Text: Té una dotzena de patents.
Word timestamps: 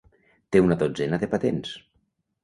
Té 0.55 0.61
una 0.67 0.77
dotzena 0.83 1.19
de 1.23 1.29
patents. 1.33 1.75